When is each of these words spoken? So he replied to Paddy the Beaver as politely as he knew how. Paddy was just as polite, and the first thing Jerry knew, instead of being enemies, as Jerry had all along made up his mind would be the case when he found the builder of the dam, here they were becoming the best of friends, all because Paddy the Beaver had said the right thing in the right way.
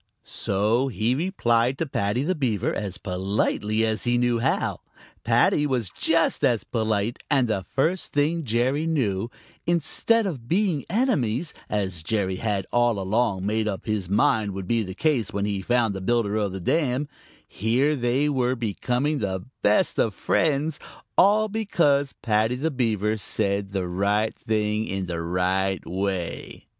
So 0.23 0.87
he 0.87 1.13
replied 1.13 1.77
to 1.77 1.85
Paddy 1.85 2.23
the 2.23 2.33
Beaver 2.33 2.73
as 2.73 2.97
politely 2.97 3.85
as 3.85 4.03
he 4.03 4.17
knew 4.17 4.39
how. 4.39 4.79
Paddy 5.23 5.67
was 5.67 5.91
just 5.91 6.43
as 6.43 6.63
polite, 6.63 7.19
and 7.29 7.47
the 7.47 7.61
first 7.61 8.11
thing 8.11 8.43
Jerry 8.43 8.87
knew, 8.87 9.29
instead 9.67 10.25
of 10.25 10.47
being 10.47 10.85
enemies, 10.89 11.53
as 11.69 12.01
Jerry 12.01 12.37
had 12.37 12.65
all 12.71 12.97
along 12.97 13.45
made 13.45 13.67
up 13.67 13.85
his 13.85 14.09
mind 14.09 14.55
would 14.55 14.67
be 14.67 14.81
the 14.81 14.95
case 14.95 15.31
when 15.31 15.45
he 15.45 15.61
found 15.61 15.93
the 15.93 16.01
builder 16.01 16.35
of 16.35 16.51
the 16.51 16.59
dam, 16.59 17.07
here 17.47 17.95
they 17.95 18.27
were 18.27 18.55
becoming 18.55 19.19
the 19.19 19.45
best 19.61 19.99
of 19.99 20.15
friends, 20.15 20.79
all 21.15 21.47
because 21.47 22.13
Paddy 22.23 22.55
the 22.55 22.71
Beaver 22.71 23.09
had 23.11 23.19
said 23.19 23.69
the 23.69 23.87
right 23.87 24.33
thing 24.35 24.87
in 24.87 25.05
the 25.05 25.21
right 25.21 25.85
way. 25.85 26.65